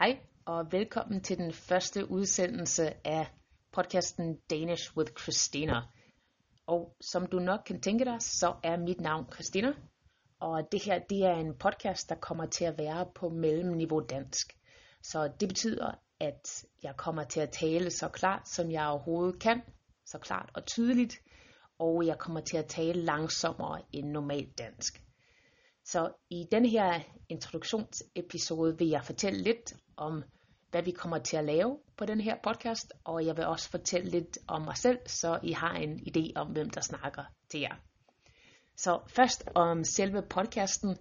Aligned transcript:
Hej 0.00 0.18
og 0.44 0.72
velkommen 0.72 1.20
til 1.22 1.38
den 1.38 1.52
første 1.52 2.10
udsendelse 2.10 3.06
af 3.06 3.26
podcasten 3.72 4.36
Danish 4.50 4.96
with 4.96 5.12
Christina. 5.12 5.82
Og 6.66 6.96
som 7.00 7.26
du 7.26 7.38
nok 7.38 7.60
kan 7.66 7.80
tænke 7.80 8.04
dig, 8.04 8.16
så 8.20 8.54
er 8.64 8.76
mit 8.76 9.00
navn 9.00 9.26
Christina, 9.32 9.72
og 10.38 10.62
det 10.72 10.84
her 10.84 10.98
det 10.98 11.18
er 11.18 11.34
en 11.34 11.54
podcast, 11.58 12.08
der 12.08 12.14
kommer 12.14 12.46
til 12.46 12.64
at 12.64 12.78
være 12.78 13.06
på 13.14 13.28
mellemniveau 13.28 14.00
dansk. 14.00 14.58
Så 15.02 15.32
det 15.40 15.48
betyder, 15.48 15.90
at 16.20 16.64
jeg 16.82 16.96
kommer 16.96 17.24
til 17.24 17.40
at 17.40 17.50
tale 17.50 17.90
så 17.90 18.08
klart, 18.08 18.48
som 18.48 18.70
jeg 18.70 18.86
overhovedet 18.86 19.40
kan, 19.40 19.62
så 20.06 20.18
klart 20.18 20.50
og 20.54 20.66
tydeligt, 20.66 21.14
og 21.78 22.06
jeg 22.06 22.18
kommer 22.18 22.40
til 22.40 22.56
at 22.56 22.66
tale 22.66 23.02
langsommere 23.02 23.82
end 23.92 24.08
normalt 24.10 24.58
dansk. 24.58 25.09
Så 25.92 26.12
i 26.30 26.46
den 26.50 26.66
her 26.66 27.00
introduktionsepisode 27.28 28.78
vil 28.78 28.88
jeg 28.88 29.04
fortælle 29.04 29.42
lidt 29.42 29.72
om, 29.96 30.22
hvad 30.70 30.82
vi 30.82 30.90
kommer 30.90 31.18
til 31.18 31.36
at 31.36 31.44
lave 31.44 31.78
på 31.96 32.06
den 32.06 32.20
her 32.20 32.36
podcast, 32.42 32.92
og 33.04 33.26
jeg 33.26 33.36
vil 33.36 33.46
også 33.46 33.70
fortælle 33.70 34.10
lidt 34.10 34.38
om 34.46 34.62
mig 34.62 34.76
selv, 34.76 34.98
så 35.06 35.38
I 35.42 35.52
har 35.52 35.74
en 35.74 36.00
idé 36.00 36.32
om, 36.36 36.46
hvem 36.52 36.70
der 36.70 36.80
snakker 36.80 37.24
til 37.50 37.60
jer. 37.60 37.74
Så 38.76 39.00
først 39.08 39.44
om 39.54 39.84
selve 39.84 40.22
podcasten. 40.22 40.96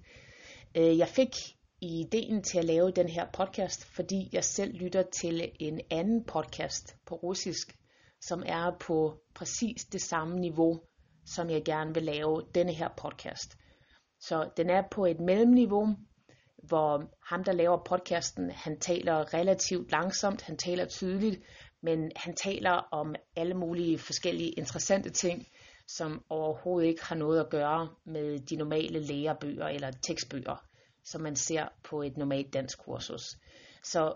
Øh, 0.75 0.97
jeg 0.97 1.07
fik 1.07 1.33
ideen 1.81 2.43
til 2.43 2.57
at 2.57 2.65
lave 2.65 2.91
den 2.91 3.09
her 3.09 3.25
podcast, 3.33 3.85
fordi 3.85 4.29
jeg 4.33 4.43
selv 4.43 4.73
lytter 4.73 5.03
til 5.21 5.51
en 5.59 5.81
anden 5.91 6.23
podcast 6.23 6.95
på 7.05 7.15
russisk, 7.15 7.77
som 8.21 8.43
er 8.45 8.77
på 8.79 9.21
præcis 9.35 9.85
det 9.91 10.01
samme 10.01 10.39
niveau, 10.39 10.81
som 11.25 11.49
jeg 11.49 11.63
gerne 11.65 11.93
vil 11.93 12.03
lave 12.03 12.43
denne 12.55 12.73
her 12.73 12.89
podcast. 12.97 13.55
Så 14.19 14.49
den 14.57 14.69
er 14.69 14.83
på 14.91 15.05
et 15.05 15.19
mellemniveau, 15.19 15.87
hvor 16.63 17.03
ham, 17.29 17.43
der 17.43 17.51
laver 17.51 17.83
podcasten, 17.85 18.51
han 18.51 18.79
taler 18.79 19.33
relativt 19.33 19.91
langsomt, 19.91 20.41
han 20.41 20.57
taler 20.57 20.85
tydeligt, 20.85 21.41
men 21.81 22.11
han 22.15 22.35
taler 22.35 22.71
om 22.71 23.15
alle 23.35 23.53
mulige 23.53 23.97
forskellige 23.97 24.49
interessante 24.49 25.09
ting, 25.09 25.47
som 25.87 26.23
overhovedet 26.29 26.87
ikke 26.87 27.05
har 27.05 27.15
noget 27.15 27.39
at 27.39 27.49
gøre 27.49 27.89
med 28.05 28.39
de 28.39 28.55
normale 28.55 28.99
lærebøger 28.99 29.67
eller 29.67 29.91
tekstbøger, 29.91 30.65
som 31.03 31.21
man 31.21 31.35
ser 31.35 31.67
på 31.83 32.01
et 32.01 32.17
normalt 32.17 32.53
dansk 32.53 32.79
kursus. 32.79 33.21
Så 33.83 34.13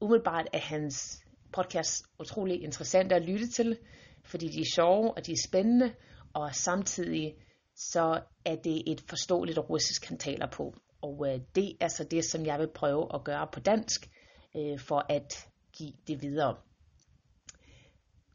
umiddelbart 0.00 0.48
er 0.52 0.58
hans 0.58 1.24
podcast 1.52 2.04
utrolig 2.20 2.62
interessant 2.62 3.12
at 3.12 3.22
lytte 3.22 3.50
til, 3.50 3.78
fordi 4.24 4.48
de 4.48 4.60
er 4.60 4.70
sjove 4.74 5.12
og 5.14 5.26
de 5.26 5.32
er 5.32 5.48
spændende, 5.48 5.94
og 6.32 6.54
samtidig 6.54 7.34
så 7.78 8.20
er 8.44 8.56
det 8.56 8.82
et 8.86 9.04
forståeligt 9.08 9.58
russisk, 9.58 10.08
han 10.08 10.18
taler 10.18 10.46
på. 10.46 10.74
Og 11.02 11.26
øh, 11.28 11.40
det 11.54 11.76
er 11.80 11.88
så 11.88 12.04
det, 12.04 12.24
som 12.24 12.46
jeg 12.46 12.58
vil 12.58 12.68
prøve 12.74 13.14
at 13.14 13.24
gøre 13.24 13.46
på 13.52 13.60
dansk, 13.60 14.10
øh, 14.56 14.78
for 14.78 15.06
at 15.08 15.48
give 15.72 15.92
det 16.06 16.22
videre. 16.22 16.56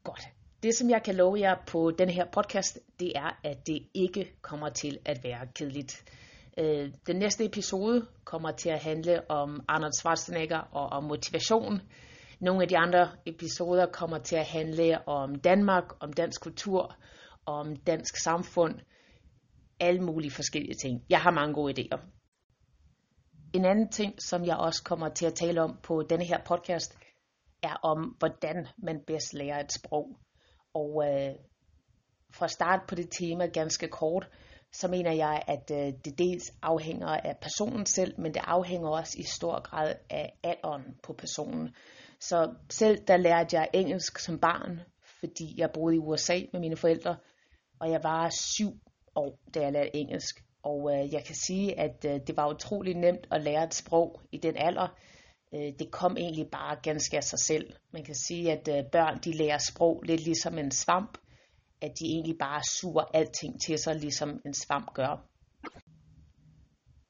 Godt. 0.04 0.22
Det, 0.62 0.74
som 0.74 0.90
jeg 0.90 1.02
kan 1.02 1.14
love 1.14 1.40
jer 1.40 1.54
på 1.66 1.90
den 1.90 2.10
her 2.10 2.24
podcast, 2.32 2.78
det 3.00 3.12
er, 3.16 3.40
at 3.44 3.66
det 3.66 3.86
ikke 3.94 4.32
kommer 4.42 4.68
til 4.68 4.98
at 5.04 5.24
være 5.24 5.46
kedeligt. 5.54 6.04
Øh, 6.58 6.92
den 7.06 7.16
næste 7.16 7.44
episode 7.44 8.06
kommer 8.24 8.50
til 8.50 8.68
at 8.68 8.82
handle 8.82 9.30
om 9.30 9.64
Arnold 9.68 9.92
Schwarzenegger 9.92 10.58
og 10.58 10.86
om 10.86 11.04
motivation. 11.04 11.80
Nogle 12.40 12.62
af 12.62 12.68
de 12.68 12.78
andre 12.78 13.10
episoder 13.26 13.86
kommer 13.86 14.18
til 14.18 14.36
at 14.36 14.46
handle 14.46 15.08
om 15.08 15.34
Danmark, 15.34 15.84
om 16.00 16.12
dansk 16.12 16.42
kultur, 16.42 16.96
om 17.46 17.76
dansk 17.76 18.16
samfund, 18.16 18.74
alle 19.80 20.00
mulige 20.00 20.30
forskellige 20.30 20.74
ting. 20.74 21.04
Jeg 21.10 21.20
har 21.20 21.30
mange 21.30 21.54
gode 21.54 21.80
idéer. 21.80 21.98
En 23.52 23.64
anden 23.64 23.88
ting, 23.88 24.22
som 24.22 24.44
jeg 24.44 24.56
også 24.56 24.82
kommer 24.84 25.08
til 25.08 25.26
at 25.26 25.34
tale 25.34 25.62
om 25.62 25.78
på 25.82 26.02
denne 26.10 26.24
her 26.24 26.38
podcast, 26.46 26.98
er 27.62 27.74
om, 27.82 28.16
hvordan 28.18 28.66
man 28.78 29.00
bedst 29.06 29.34
lærer 29.34 29.60
et 29.60 29.72
sprog. 29.72 30.18
Og 30.74 31.04
øh, 31.06 31.34
for 32.34 32.44
at 32.44 32.50
starte 32.50 32.82
på 32.88 32.94
det 32.94 33.08
tema 33.20 33.46
ganske 33.46 33.88
kort, 33.88 34.28
så 34.72 34.88
mener 34.88 35.12
jeg, 35.12 35.42
at 35.46 35.70
øh, 35.70 35.92
det 36.04 36.18
dels 36.18 36.52
afhænger 36.62 37.08
af 37.08 37.36
personen 37.42 37.86
selv, 37.86 38.20
men 38.20 38.34
det 38.34 38.42
afhænger 38.44 38.88
også 38.88 39.16
i 39.18 39.22
stor 39.22 39.60
grad 39.60 39.94
af 40.10 40.38
alderen 40.42 40.82
på 41.02 41.12
personen. 41.12 41.74
Så 42.20 42.54
selv 42.70 42.98
der 43.08 43.16
lærte 43.16 43.56
jeg 43.56 43.68
engelsk 43.72 44.18
som 44.18 44.38
barn, 44.38 44.80
fordi 45.20 45.54
jeg 45.56 45.70
boede 45.74 45.96
i 45.96 45.98
USA 45.98 46.38
med 46.52 46.60
mine 46.60 46.76
forældre, 46.76 47.16
og 47.80 47.90
jeg 47.90 48.00
var 48.02 48.30
syv 48.30 48.72
år, 49.16 49.38
da 49.54 49.60
jeg 49.60 49.72
lærte 49.72 49.96
engelsk. 49.96 50.44
Og 50.62 50.92
øh, 50.92 51.12
jeg 51.12 51.24
kan 51.24 51.34
sige, 51.34 51.80
at 51.80 52.04
øh, 52.04 52.20
det 52.26 52.36
var 52.36 52.54
utrolig 52.54 52.94
nemt 52.94 53.26
at 53.30 53.42
lære 53.42 53.64
et 53.64 53.74
sprog 53.74 54.20
i 54.32 54.38
den 54.38 54.56
alder. 54.56 54.88
Øh, 55.54 55.72
det 55.78 55.90
kom 55.90 56.16
egentlig 56.16 56.50
bare 56.52 56.76
ganske 56.82 57.16
af 57.16 57.24
sig 57.24 57.38
selv. 57.38 57.72
Man 57.92 58.04
kan 58.04 58.14
sige, 58.14 58.52
at 58.52 58.68
øh, 58.68 58.90
børn 58.92 59.18
de 59.24 59.32
lærer 59.32 59.58
sprog 59.58 60.02
lidt 60.02 60.20
ligesom 60.20 60.58
en 60.58 60.70
svamp. 60.70 61.18
At 61.80 61.92
de 62.00 62.04
egentlig 62.04 62.38
bare 62.38 62.62
suger 62.70 63.02
alting 63.14 63.60
til 63.66 63.78
sig, 63.78 63.96
ligesom 63.96 64.40
en 64.46 64.54
svamp 64.54 64.94
gør. 64.94 65.26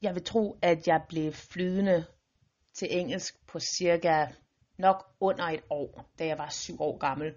Jeg 0.02 0.14
vil 0.14 0.24
tro, 0.24 0.58
at 0.62 0.86
jeg 0.86 1.00
blev 1.08 1.32
flydende 1.32 2.04
til 2.74 2.88
engelsk 2.90 3.46
på 3.46 3.58
cirka 3.60 4.26
nok 4.78 5.04
under 5.20 5.44
et 5.44 5.60
år, 5.70 6.10
da 6.18 6.26
jeg 6.26 6.38
var 6.38 6.48
syv 6.50 6.80
år 6.80 6.98
gammel. 6.98 7.34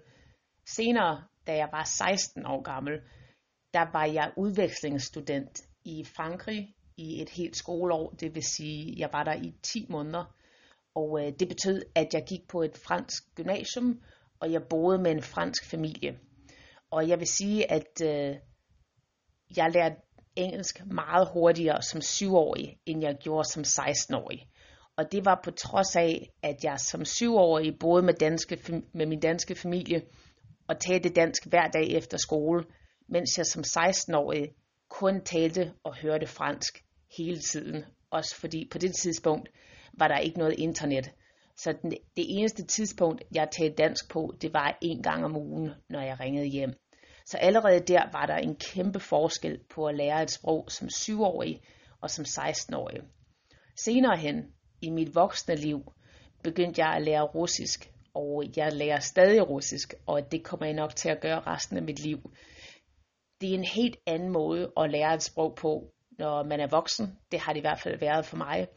Senere, 0.66 1.24
da 1.46 1.56
jeg 1.56 1.68
var 1.72 1.84
16 1.84 2.46
år 2.46 2.62
gammel, 2.62 3.00
der 3.74 3.92
var 3.92 4.04
jeg 4.04 4.32
udvekslingsstudent 4.36 5.62
i 5.84 6.04
Frankrig 6.04 6.74
i 6.96 7.22
et 7.22 7.28
helt 7.30 7.56
skoleår, 7.56 8.10
det 8.10 8.34
vil 8.34 8.42
sige, 8.42 8.94
jeg 8.98 9.08
var 9.12 9.24
der 9.24 9.34
i 9.34 9.54
10 9.62 9.86
måneder. 9.88 10.34
Og 10.94 11.20
øh, 11.20 11.32
det 11.40 11.48
betød, 11.48 11.82
at 11.94 12.08
jeg 12.12 12.24
gik 12.28 12.48
på 12.48 12.62
et 12.62 12.78
fransk 12.86 13.22
gymnasium, 13.34 14.00
og 14.40 14.52
jeg 14.52 14.62
boede 14.70 14.98
med 14.98 15.10
en 15.10 15.22
fransk 15.22 15.70
familie. 15.70 16.18
Og 16.90 17.08
jeg 17.08 17.18
vil 17.18 17.26
sige, 17.26 17.70
at 17.72 18.00
øh, 18.02 18.36
jeg 19.56 19.70
lærte 19.74 19.96
engelsk 20.36 20.86
meget 20.86 21.28
hurtigere 21.32 21.82
som 21.82 22.00
syvårig, 22.00 22.78
end 22.86 23.02
jeg 23.02 23.16
gjorde 23.20 23.48
som 23.48 23.62
16-årig. 23.62 24.48
Og 24.96 25.12
det 25.12 25.24
var 25.24 25.40
på 25.44 25.50
trods 25.50 25.96
af, 25.96 26.32
at 26.42 26.64
jeg 26.64 26.80
som 26.80 27.04
syvårig 27.04 27.78
boede 27.80 28.02
med, 28.02 28.14
danske, 28.14 28.82
med 28.92 29.06
min 29.06 29.20
danske 29.20 29.54
familie 29.54 30.02
og 30.68 30.80
talte 30.80 31.08
dansk 31.08 31.46
hver 31.46 31.68
dag 31.68 31.90
efter 31.90 32.18
skole, 32.18 32.64
mens 33.08 33.38
jeg 33.38 33.46
som 33.46 33.62
16-årig 33.66 34.54
kun 34.88 35.20
talte 35.24 35.72
og 35.84 35.96
hørte 35.96 36.26
fransk 36.26 36.84
hele 37.16 37.38
tiden. 37.38 37.84
Også 38.10 38.36
fordi 38.36 38.68
på 38.70 38.78
det 38.78 38.94
tidspunkt 38.94 39.48
var 39.92 40.08
der 40.08 40.18
ikke 40.18 40.38
noget 40.38 40.54
internet. 40.58 41.10
Så 41.56 41.74
den, 41.82 41.90
det 41.90 42.26
eneste 42.38 42.66
tidspunkt, 42.66 43.22
jeg 43.34 43.48
talte 43.50 43.82
dansk 43.82 44.10
på, 44.10 44.34
det 44.40 44.52
var 44.52 44.78
en 44.80 45.02
gang 45.02 45.24
om 45.24 45.36
ugen, 45.36 45.70
når 45.88 46.00
jeg 46.00 46.20
ringede 46.20 46.46
hjem. 46.46 46.72
Så 47.26 47.38
allerede 47.38 47.80
der 47.80 48.02
var 48.12 48.26
der 48.26 48.36
en 48.36 48.56
kæmpe 48.56 49.00
forskel 49.00 49.58
på 49.70 49.86
at 49.86 49.94
lære 49.94 50.22
et 50.22 50.30
sprog 50.30 50.70
som 50.70 50.88
7-årig 50.88 51.60
og 52.00 52.10
som 52.10 52.24
16-årig. 52.24 53.00
Senere 53.76 54.16
hen 54.16 54.44
i 54.80 54.90
mit 54.90 55.14
voksne 55.14 55.54
liv 55.54 55.92
begyndte 56.42 56.82
jeg 56.82 56.96
at 56.96 57.02
lære 57.02 57.22
russisk, 57.22 57.92
og 58.14 58.44
jeg 58.56 58.72
lærer 58.72 59.00
stadig 59.00 59.48
russisk, 59.48 59.94
og 60.06 60.32
det 60.32 60.44
kommer 60.44 60.66
jeg 60.66 60.74
nok 60.74 60.96
til 60.96 61.08
at 61.08 61.20
gøre 61.20 61.40
resten 61.40 61.76
af 61.76 61.82
mit 61.82 62.00
liv 62.00 62.32
det 63.40 63.50
er 63.50 63.54
en 63.54 63.64
helt 63.64 63.96
anden 64.06 64.30
måde 64.30 64.72
at 64.76 64.90
lære 64.90 65.14
et 65.14 65.22
sprog 65.22 65.54
på, 65.54 65.92
når 66.18 66.42
man 66.42 66.60
er 66.60 66.66
voksen. 66.66 67.18
Det 67.32 67.40
har 67.40 67.52
det 67.52 67.60
i 67.60 67.60
hvert 67.60 67.80
fald 67.80 67.98
været 67.98 68.26
for 68.26 68.36
mig. 68.36 68.68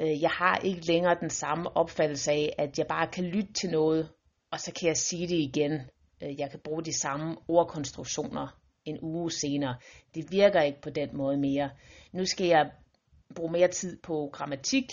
Øh, 0.00 0.22
jeg 0.22 0.30
har 0.30 0.58
ikke 0.58 0.86
længere 0.86 1.16
den 1.20 1.30
samme 1.30 1.76
opfattelse 1.76 2.30
af, 2.32 2.54
at 2.58 2.78
jeg 2.78 2.86
bare 2.86 3.06
kan 3.06 3.24
lytte 3.24 3.52
til 3.52 3.70
noget, 3.70 4.08
og 4.50 4.60
så 4.60 4.72
kan 4.80 4.88
jeg 4.88 4.96
sige 4.96 5.28
det 5.28 5.36
igen. 5.36 5.72
Øh, 6.22 6.40
jeg 6.40 6.50
kan 6.50 6.60
bruge 6.64 6.84
de 6.84 6.98
samme 6.98 7.36
ordkonstruktioner 7.48 8.62
en 8.84 8.98
uge 9.02 9.30
senere. 9.30 9.76
Det 10.14 10.32
virker 10.32 10.60
ikke 10.62 10.80
på 10.80 10.90
den 10.90 11.16
måde 11.16 11.36
mere. 11.36 11.70
Nu 12.12 12.24
skal 12.24 12.46
jeg 12.46 12.70
bruge 13.34 13.52
mere 13.52 13.68
tid 13.68 13.98
på 14.02 14.30
grammatik, 14.32 14.84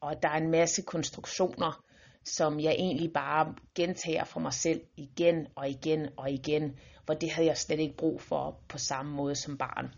og 0.00 0.22
der 0.22 0.28
er 0.28 0.36
en 0.36 0.50
masse 0.50 0.82
konstruktioner, 0.82 1.84
som 2.24 2.60
jeg 2.60 2.72
egentlig 2.72 3.12
bare 3.12 3.54
gentager 3.74 4.24
for 4.24 4.40
mig 4.40 4.52
selv 4.52 4.80
igen 4.96 5.46
og 5.54 5.68
igen 5.68 6.08
og 6.16 6.30
igen, 6.30 6.78
hvor 7.04 7.14
det 7.14 7.30
havde 7.30 7.48
jeg 7.48 7.56
slet 7.56 7.80
ikke 7.80 7.96
brug 7.96 8.20
for 8.20 8.60
på 8.68 8.78
samme 8.78 9.12
måde 9.12 9.34
som 9.34 9.58
barn. 9.58 9.94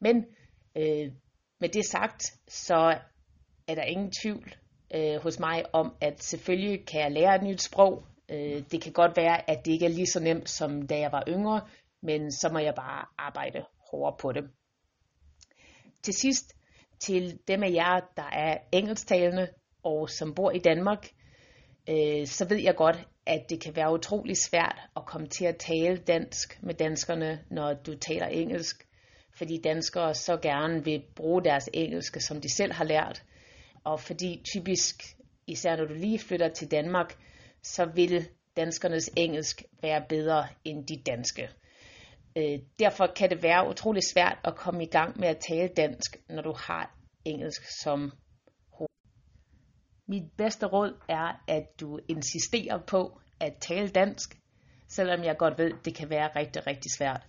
Men 0.00 0.16
øh, 0.76 1.12
med 1.60 1.68
det 1.68 1.84
sagt, 1.86 2.22
så 2.48 2.98
er 3.68 3.74
der 3.74 3.82
ingen 3.82 4.12
tvivl 4.22 4.54
øh, 4.94 5.22
hos 5.22 5.38
mig 5.38 5.74
om, 5.74 5.96
at 6.00 6.22
selvfølgelig 6.22 6.86
kan 6.86 7.00
jeg 7.00 7.12
lære 7.12 7.34
et 7.36 7.42
nyt 7.42 7.62
sprog. 7.62 8.04
Øh, 8.28 8.62
det 8.70 8.82
kan 8.82 8.92
godt 8.92 9.16
være, 9.16 9.50
at 9.50 9.64
det 9.64 9.72
ikke 9.72 9.84
er 9.84 9.90
lige 9.90 10.06
så 10.06 10.20
nemt, 10.20 10.50
som 10.50 10.86
da 10.86 10.98
jeg 10.98 11.12
var 11.12 11.24
yngre, 11.28 11.60
men 12.02 12.32
så 12.32 12.48
må 12.52 12.58
jeg 12.58 12.74
bare 12.74 13.06
arbejde 13.18 13.64
hårdere 13.90 14.16
på 14.20 14.32
det. 14.32 14.50
Til 16.02 16.14
sidst, 16.14 16.56
til 17.00 17.38
dem 17.48 17.62
af 17.62 17.70
jer, 17.70 18.00
der 18.16 18.30
er 18.32 18.58
engelsktalende 18.72 19.48
og 19.86 20.10
som 20.10 20.34
bor 20.34 20.50
i 20.50 20.58
Danmark, 20.58 21.08
øh, 21.88 22.26
så 22.26 22.46
ved 22.48 22.56
jeg 22.56 22.76
godt, 22.76 23.08
at 23.26 23.50
det 23.50 23.60
kan 23.60 23.76
være 23.76 23.92
utrolig 23.92 24.36
svært 24.36 24.78
at 24.96 25.06
komme 25.06 25.26
til 25.26 25.44
at 25.44 25.56
tale 25.56 25.96
dansk 25.96 26.58
med 26.62 26.74
danskerne, 26.74 27.44
når 27.50 27.74
du 27.74 27.94
taler 27.94 28.26
engelsk, 28.26 28.86
fordi 29.38 29.60
danskere 29.64 30.14
så 30.14 30.36
gerne 30.36 30.84
vil 30.84 31.02
bruge 31.16 31.44
deres 31.44 31.68
engelske, 31.74 32.20
som 32.20 32.40
de 32.40 32.54
selv 32.54 32.72
har 32.72 32.84
lært. 32.84 33.22
Og 33.84 34.00
fordi 34.00 34.42
typisk, 34.54 35.02
især 35.46 35.76
når 35.76 35.84
du 35.84 35.94
lige 35.94 36.18
flytter 36.18 36.48
til 36.48 36.70
Danmark, 36.70 37.16
så 37.62 37.84
vil 37.84 38.28
danskernes 38.56 39.10
engelsk 39.16 39.62
være 39.82 40.04
bedre 40.08 40.46
end 40.64 40.86
de 40.86 41.02
danske. 41.06 41.48
Øh, 42.36 42.58
derfor 42.78 43.06
kan 43.16 43.30
det 43.30 43.42
være 43.42 43.68
utrolig 43.70 44.02
svært 44.02 44.38
at 44.44 44.56
komme 44.56 44.82
i 44.82 44.88
gang 44.88 45.20
med 45.20 45.28
at 45.28 45.38
tale 45.48 45.68
dansk, 45.68 46.16
når 46.28 46.42
du 46.42 46.52
har 46.52 46.96
engelsk 47.24 47.62
som 47.82 48.12
mit 50.08 50.32
bedste 50.36 50.66
råd 50.66 51.00
er, 51.08 51.42
at 51.48 51.80
du 51.80 51.98
insisterer 52.08 52.78
på 52.86 53.20
at 53.40 53.54
tale 53.60 53.88
dansk, 53.88 54.38
selvom 54.88 55.24
jeg 55.24 55.36
godt 55.38 55.58
ved, 55.58 55.70
det 55.84 55.94
kan 55.94 56.10
være 56.10 56.30
rigtig, 56.36 56.66
rigtig 56.66 56.90
svært. 56.98 57.26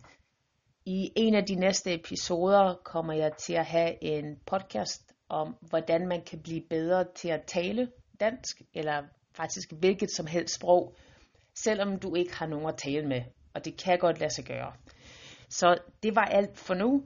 I 0.86 1.12
en 1.16 1.36
af 1.36 1.46
de 1.46 1.56
næste 1.56 1.94
episoder 1.94 2.76
kommer 2.84 3.14
jeg 3.14 3.32
til 3.38 3.54
at 3.54 3.66
have 3.66 4.04
en 4.04 4.40
podcast 4.46 5.14
om, 5.30 5.56
hvordan 5.62 6.08
man 6.08 6.22
kan 6.22 6.40
blive 6.40 6.62
bedre 6.70 7.06
til 7.16 7.28
at 7.28 7.44
tale 7.48 7.92
dansk, 8.20 8.62
eller 8.74 9.04
faktisk 9.36 9.72
hvilket 9.72 10.12
som 10.12 10.26
helst 10.26 10.56
sprog, 10.56 10.96
selvom 11.56 12.00
du 12.00 12.16
ikke 12.16 12.36
har 12.36 12.48
nogen 12.48 12.68
at 12.68 12.78
tale 12.78 13.08
med. 13.08 13.22
Og 13.54 13.66
det 13.66 13.84
kan 13.84 14.00
godt 14.00 14.20
lade 14.20 14.34
sig 14.34 14.46
gøre. 14.46 14.74
Så 15.50 15.78
det 16.04 16.16
var 16.16 16.26
alt 16.26 16.58
for 16.58 16.74
nu. 16.74 17.06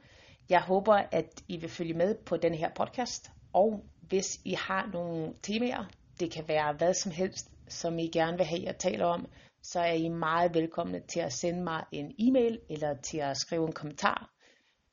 Jeg 0.50 0.62
håber, 0.62 0.94
at 1.12 1.44
I 1.48 1.58
vil 1.58 1.70
følge 1.70 1.94
med 1.94 2.16
på 2.26 2.38
den 2.38 2.54
her 2.54 2.70
podcast, 2.76 3.32
og 3.54 3.86
hvis 4.12 4.40
I 4.46 4.54
har 4.54 4.90
nogle 4.94 5.34
temaer, 5.44 5.86
det 6.20 6.32
kan 6.32 6.48
være 6.48 6.74
hvad 6.74 6.94
som 6.94 7.12
helst, 7.12 7.52
som 7.68 8.00
I 8.00 8.08
gerne 8.08 8.38
vil 8.38 8.46
have, 8.46 8.64
jeg 8.64 8.78
taler 8.78 9.06
om, 9.06 9.28
så 9.64 9.80
er 9.80 9.94
I 9.94 10.10
meget 10.10 10.54
velkomne 10.54 11.02
til 11.08 11.20
at 11.20 11.34
sende 11.34 11.64
mig 11.64 11.84
en 11.92 12.16
e-mail 12.20 12.60
eller 12.70 12.96
til 13.02 13.18
at 13.18 13.38
skrive 13.38 13.68
en 13.68 13.74
kommentar. 13.74 14.32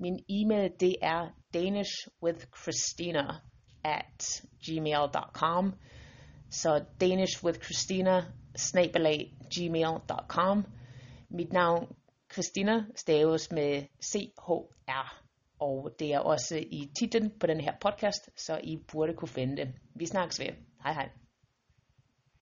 Min 0.00 0.24
e-mail 0.28 0.72
det 0.80 0.96
er 1.02 1.28
danishwithchristina 1.54 3.24
at 3.84 4.42
gmail.com 4.66 5.74
Så 6.50 6.84
danishwithchristina 7.00 8.24
snabelag 8.56 9.34
gmail.com 9.54 10.64
Mit 11.30 11.52
navn 11.52 11.96
Christina 12.32 12.84
staves 12.96 13.50
med 13.50 13.82
C-H-R 14.02 15.27
og 15.60 15.94
det 15.98 16.14
er 16.14 16.18
også 16.18 16.56
i 16.56 16.90
titlen 16.98 17.30
på 17.40 17.46
den 17.46 17.60
her 17.60 17.72
podcast, 17.80 18.30
så 18.36 18.60
I 18.62 18.76
burde 18.92 19.14
kunne 19.14 19.28
finde 19.28 19.56
det. 19.56 19.74
Vi 19.94 20.06
snakkes 20.06 20.40
ved. 20.40 20.52
Hej 20.82 20.92
hej. 20.92 21.08